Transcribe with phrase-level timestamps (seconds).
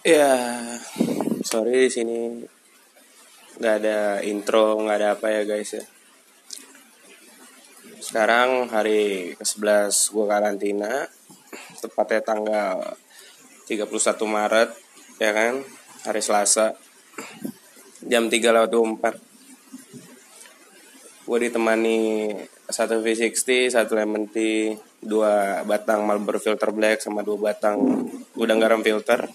[0.00, 0.32] Ya,
[1.44, 2.40] sorry di sini
[3.60, 5.84] nggak ada intro, nggak ada apa ya guys ya.
[8.00, 11.04] Sekarang hari ke-11 gue karantina,
[11.84, 12.96] tepatnya tanggal
[13.68, 13.92] 31
[14.24, 14.72] Maret,
[15.20, 15.68] ya kan,
[16.08, 16.80] hari Selasa,
[18.00, 21.28] jam 3 lewat 24.
[21.28, 22.32] Gue ditemani
[22.72, 28.08] satu V60, satu lemon tea, dua batang Marlboro filter black sama dua batang
[28.40, 29.28] udang garam filter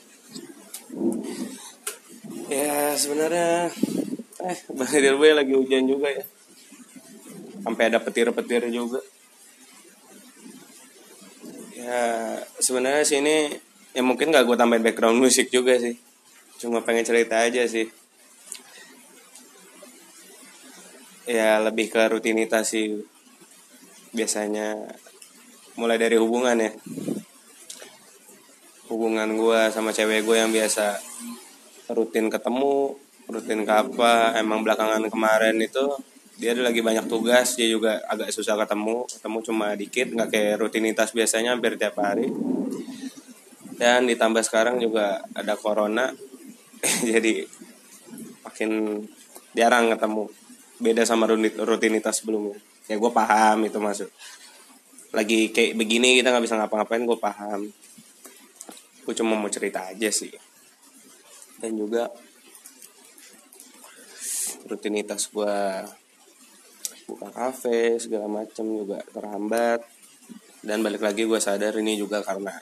[2.75, 3.71] ya sebenarnya
[4.43, 6.25] eh Bang gue lagi hujan juga ya.
[7.63, 8.99] Sampai ada petir-petir juga.
[11.79, 12.03] Ya
[12.59, 13.55] sebenarnya sini
[13.95, 15.95] ya mungkin gak gue tambahin background musik juga sih.
[16.59, 17.87] Cuma pengen cerita aja sih.
[21.25, 23.01] Ya lebih ke rutinitas sih.
[24.11, 24.93] Biasanya
[25.79, 26.71] mulai dari hubungan ya.
[28.91, 31.01] Hubungan gue sama cewek gue yang biasa
[31.93, 35.81] rutin ketemu rutin ke apa emang belakangan kemarin itu
[36.35, 40.55] dia ada lagi banyak tugas dia juga agak susah ketemu ketemu cuma dikit nggak kayak
[40.61, 42.27] rutinitas biasanya hampir tiap hari.
[43.75, 46.11] Dan ditambah sekarang juga ada corona
[47.11, 47.43] jadi
[48.43, 49.03] makin
[49.55, 50.31] jarang ketemu.
[50.75, 51.27] Beda sama
[51.63, 52.59] rutinitas sebelumnya.
[52.91, 54.11] Ya gue paham itu maksud.
[55.15, 57.71] Lagi kayak begini kita nggak bisa ngapa-ngapain gue paham.
[59.07, 60.35] Gue cuma mau cerita aja sih
[61.59, 62.11] dan juga
[64.65, 65.57] rutinitas gue
[67.05, 69.81] buka kafe segala macam juga terhambat.
[70.65, 72.57] Dan balik lagi gue sadar ini juga karena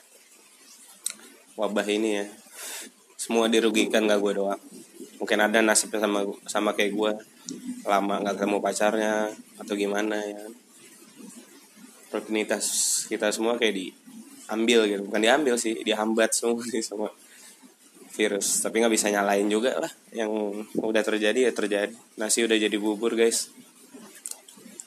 [1.56, 2.26] wabah ini ya.
[3.16, 4.60] Semua dirugikan gak gue doang.
[5.16, 7.12] Mungkin ada nasibnya sama sama kayak gue
[7.88, 9.12] lama nggak ketemu pacarnya
[9.56, 10.44] atau gimana ya.
[12.12, 12.64] Rutinitas
[13.08, 13.86] kita semua kayak di
[14.52, 15.08] ambil gitu.
[15.08, 17.08] Bukan diambil sih dihambat semua sih sama
[18.14, 18.62] virus.
[18.62, 19.92] Tapi nggak bisa nyalain juga lah.
[20.14, 21.92] Yang udah terjadi ya terjadi.
[22.16, 23.50] Nasi udah jadi bubur guys.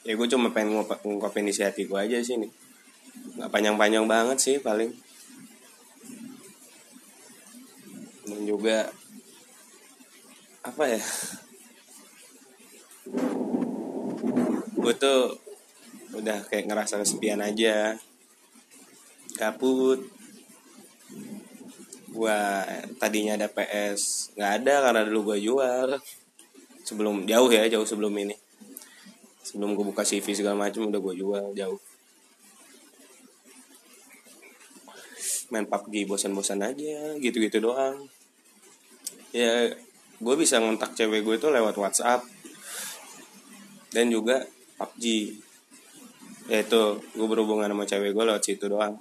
[0.07, 2.51] Ya gue cuma pengen ngungkapin isi hati gue aja sih nih.
[3.35, 4.95] Nggak panjang-panjang banget sih paling.
[8.23, 8.87] Dan juga
[10.63, 11.01] apa ya?
[14.79, 15.35] Gue tuh
[16.16, 17.99] udah kayak ngerasa kesepian aja.
[19.35, 20.16] Kabut
[22.17, 22.66] gua
[22.97, 25.89] tadinya ada PS nggak ada karena dulu gua jual.
[26.88, 28.31] Sebelum jauh ya jauh sebelum ini.
[29.47, 31.79] Sebelum gue buka CV segala macam udah gue jual jauh.
[35.51, 38.07] Main PUBG bosan-bosan aja gitu-gitu doang.
[39.31, 39.72] Ya
[40.19, 42.28] gue bisa ngontak cewek gue itu lewat WhatsApp.
[43.91, 44.44] Dan juga
[44.75, 45.03] PUBG
[46.47, 48.95] yaitu gue berhubungan sama cewek gue lewat situ doang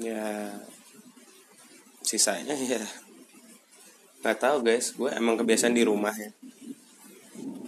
[0.00, 0.48] ya
[2.00, 2.80] sisanya ya.
[4.24, 4.96] Nggak tahu guys.
[4.96, 6.32] Gue emang kebiasaan di rumah ya.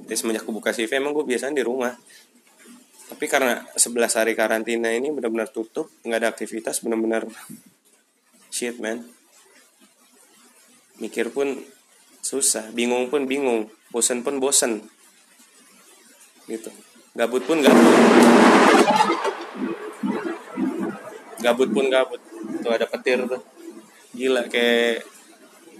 [0.09, 1.93] Jadi semenjak buka CV emang gue biasaan di rumah.
[3.12, 7.28] Tapi karena 11 hari karantina ini benar-benar tutup nggak ada aktivitas benar-benar
[8.49, 9.04] shit man.
[11.00, 11.60] Mikir pun
[12.22, 14.84] susah bingung pun bingung bosen pun bosen.
[16.49, 16.72] Gitu.
[17.12, 19.41] Gabut pun gabut
[21.42, 22.22] gabut pun gabut.
[22.62, 23.42] Tuh ada petir tuh.
[24.14, 25.03] Gila kayak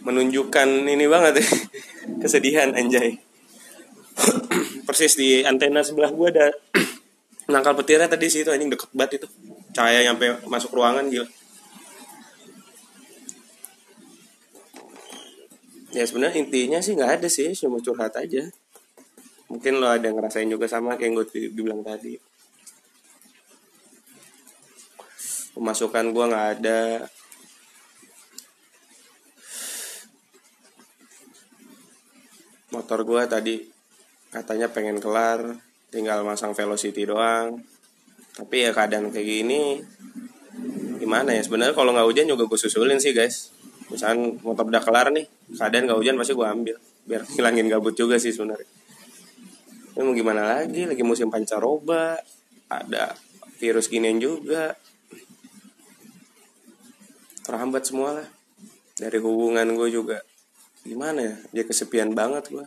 [0.03, 1.47] menunjukkan ini banget ya.
[2.23, 3.23] Kesedihan anjay.
[4.87, 6.47] Persis di antena sebelah gua ada
[7.53, 9.29] nangkal petirnya tadi situ anjing deket banget itu.
[9.73, 11.31] Cahaya nyampe masuk ruangan gila.
[15.93, 18.51] Ya sebenarnya intinya sih nggak ada sih cuma curhat aja.
[19.53, 22.17] Mungkin lo ada ngerasain juga sama kayak yang gue bilang tadi
[25.53, 26.83] pemasukan gue nggak ada.
[32.73, 33.57] Motor gue tadi
[34.33, 35.61] katanya pengen kelar
[35.93, 37.61] tinggal masang velocity doang.
[38.33, 39.85] Tapi ya keadaan kayak gini
[40.97, 41.45] gimana ya?
[41.45, 43.53] Sebenarnya kalau nggak hujan juga gue susulin sih guys.
[43.93, 46.77] Misalnya motor udah kelar nih keadaan nggak hujan pasti gue ambil.
[47.05, 48.69] Biar hilangin gabut juga sih sebenarnya.
[49.93, 50.89] Ini mau gimana lagi?
[50.89, 52.17] Lagi musim pancaroba
[52.73, 53.13] ada
[53.61, 54.73] virus ginian juga
[57.43, 58.29] terhambat semua lah
[58.99, 60.19] dari hubungan gue juga
[60.83, 62.67] gimana ya dia kesepian banget gue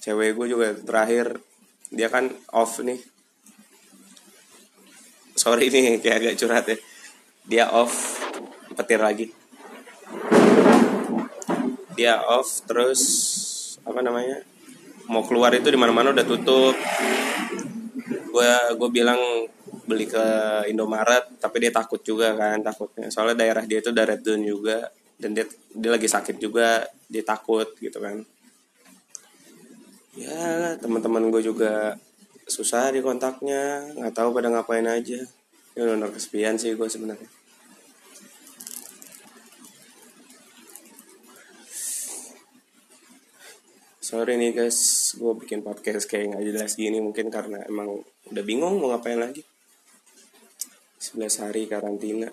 [0.00, 1.40] cewek gue juga terakhir
[1.90, 3.02] dia kan off nih.
[5.34, 6.76] Sorry nih kayak agak curhat ya.
[7.50, 8.22] Dia off
[8.78, 9.26] petir lagi.
[11.98, 13.02] Dia off terus
[13.82, 14.46] apa namanya
[15.10, 16.78] mau keluar itu di mana mana udah tutup.
[18.30, 19.18] Gue gue bilang
[19.90, 20.24] beli ke
[20.70, 23.10] Indomaret tapi dia takut juga kan takutnya.
[23.10, 24.86] Soalnya daerah dia itu daerah zone juga
[25.18, 25.44] dan dia
[25.74, 28.22] dia lagi sakit juga dia takut gitu kan.
[30.14, 31.98] Ya teman-teman gue juga
[32.46, 35.26] susah di kontaknya nggak tahu pada ngapain aja.
[35.74, 37.26] Ya benar kesepian sih gue sebenarnya.
[43.98, 44.78] Sorry nih guys.
[45.18, 49.42] Gue bikin podcast kayak nggak jelas gini mungkin karena emang udah bingung mau ngapain lagi
[51.00, 52.28] 11 hari karantina.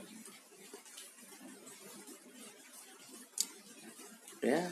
[4.43, 4.67] Ya.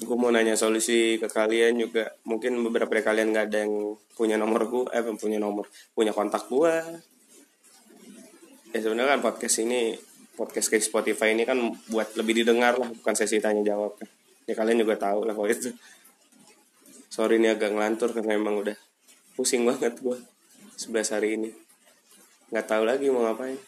[0.00, 2.16] Gue mau nanya solusi ke kalian juga.
[2.24, 6.50] Mungkin beberapa dari kalian nggak ada yang punya nomor gue eh punya nomor punya kontak
[6.50, 6.74] gue
[8.74, 9.94] ya sebenarnya kan podcast ini
[10.34, 11.54] podcast kayak Spotify ini kan
[11.86, 14.08] buat lebih didengar lah bukan sesi tanya jawab kan.
[14.48, 15.70] Ya kalian juga tahu lah kalau itu.
[17.12, 18.76] Sorry ini agak ngelantur karena emang udah
[19.36, 20.18] pusing banget gue
[20.78, 21.50] 11 hari ini.
[22.54, 23.58] Nggak tahu lagi mau ngapain.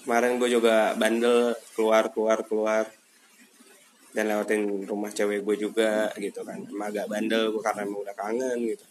[0.00, 2.88] Kemarin gue juga bandel keluar keluar keluar.
[4.16, 6.64] Dan lewatin rumah cewek gue juga gitu kan.
[6.64, 8.86] Emang agak bandel gue karena emang udah kangen gitu.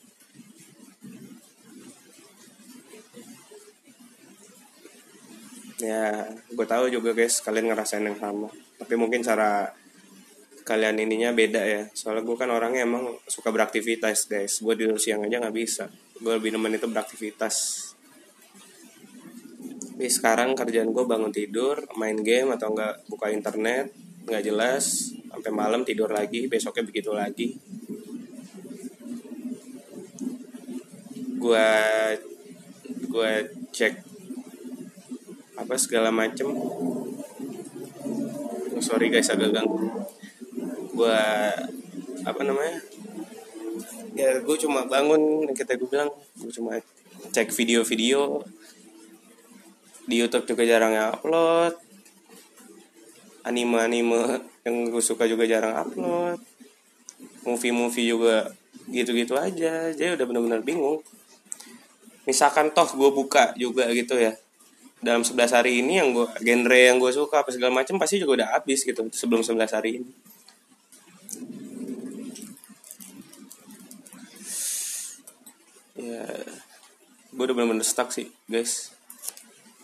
[5.81, 8.53] Ya gue tahu juga guys kalian ngerasain yang sama.
[8.77, 9.73] Tapi mungkin cara
[10.69, 11.81] kalian ininya beda ya.
[11.97, 14.61] Soalnya gue kan orangnya emang suka beraktivitas guys.
[14.61, 15.89] Gue tidur siang aja nggak bisa
[16.19, 17.89] gue lebih nemen itu beraktivitas.
[19.93, 23.93] Tapi sekarang kerjaan gue bangun tidur main game atau enggak buka internet
[24.23, 27.57] nggak jelas sampai malam tidur lagi besoknya begitu lagi.
[31.37, 31.69] Gue
[33.09, 33.31] gue
[33.73, 33.93] cek
[35.59, 36.49] apa segala macem.
[38.83, 39.87] Sorry guys agak ganggu.
[40.93, 41.19] Gue
[42.23, 42.79] apa namanya
[44.23, 46.07] ya gue cuma bangun kita gue bilang
[46.39, 46.79] gue cuma
[47.35, 48.43] cek video-video.
[50.03, 51.75] Di YouTube juga jarang upload.
[53.43, 56.39] Anime-anime yang gue suka juga jarang upload.
[57.43, 58.51] Movie-movie juga
[58.87, 59.91] gitu-gitu aja.
[59.91, 61.03] Jadi udah bener-bener bingung.
[62.23, 64.35] Misalkan toh gue buka juga gitu ya.
[65.03, 68.39] Dalam 11 hari ini yang gue genre yang gue suka apa segala macam pasti juga
[68.39, 70.11] udah habis gitu sebelum 11 hari ini
[76.03, 76.23] ya
[77.33, 78.91] gue udah bener-bener stuck sih guys.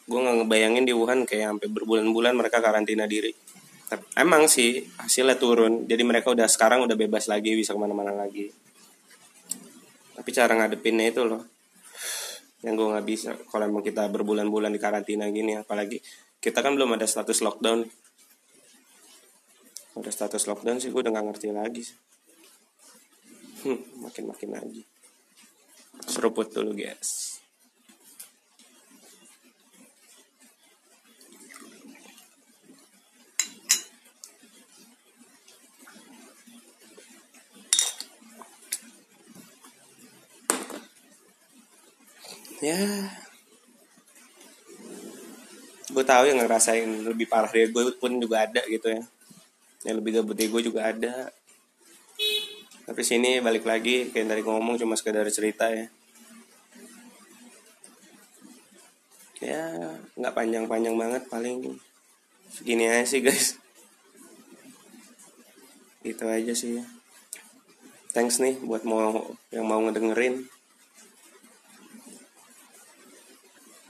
[0.10, 3.32] Gue nggak ngebayangin di Wuhan kayak sampai berbulan-bulan mereka karantina diri.
[4.14, 5.88] Emang sih hasilnya turun.
[5.90, 8.50] Jadi mereka udah sekarang udah bebas lagi bisa ke mana-mana lagi.
[10.14, 11.42] Tapi cara ngadepinnya itu loh
[12.60, 13.32] yang gue nggak bisa.
[13.48, 15.98] Kalau emang kita berbulan-bulan di karantina gini apalagi
[16.44, 17.88] kita kan belum ada status lockdown.
[19.98, 21.84] Udah status lockdown sih gue udah nggak ngerti lagi
[23.64, 24.82] hmm, makin makin lagi
[26.08, 27.40] seruput dulu guys.
[42.60, 42.76] Ya.
[45.90, 49.02] Gue tahu yang ngerasain lebih parah dari gue pun juga ada gitu ya.
[49.88, 51.32] Yang lebih gabut dari gue juga ada
[52.90, 55.86] tapi sini balik lagi kayak dari ngomong cuma sekedar cerita ya.
[59.46, 61.78] Ya nggak panjang-panjang banget paling.
[62.50, 63.62] Segini aja sih guys.
[66.02, 66.82] Itu aja sih.
[66.82, 66.86] Ya
[68.10, 70.50] thanks nih buat mau yang mau ngedengerin.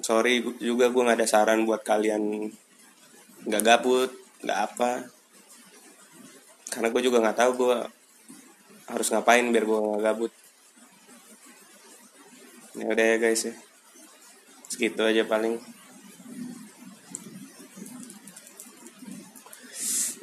[0.04, 2.52] Sorry juga gue nggak ada saran buat kalian
[3.48, 4.12] nggak gabut
[4.44, 5.08] nggak apa.
[6.68, 7.80] Karena gue juga nggak tahu gue
[8.90, 10.34] harus ngapain biar gue nggak gabut?
[12.74, 13.54] Ya udah ya guys ya.
[14.70, 15.62] Segitu aja paling.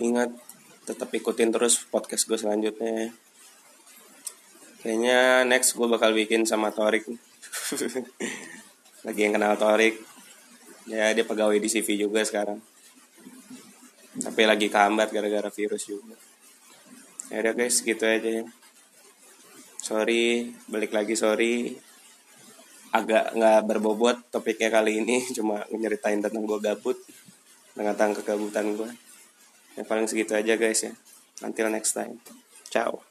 [0.03, 0.35] Ingat
[0.87, 3.11] tetap ikutin terus podcast gue selanjutnya
[4.87, 7.07] kayaknya next gue bakal bikin sama Torik.
[9.07, 9.99] Lagi yang kenal Torik.
[10.87, 12.63] Ya dia pegawai di CV juga sekarang.
[14.17, 16.17] Tapi lagi kambat gara-gara virus juga
[17.33, 18.47] ya udah guys gitu aja.
[19.83, 21.77] Sorry balik lagi sorry.
[22.95, 26.97] Agak nggak berbobot topiknya kali ini cuma nyeritain tentang gue gabut
[27.77, 28.89] tentang kegabutan gue
[29.77, 30.93] yang paling segitu aja guys ya.
[31.45, 32.17] Until next time.
[32.73, 33.05] Ciao